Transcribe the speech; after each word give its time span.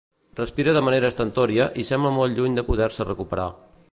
Respira 0.37 0.71
de 0.77 0.81
manera 0.85 1.11
estentòria 1.13 1.69
i 1.83 1.85
sembla 1.91 2.13
molt 2.17 2.39
lluny 2.39 2.59
de 2.61 2.67
poder-se 2.73 3.09
recuperar. 3.13 3.49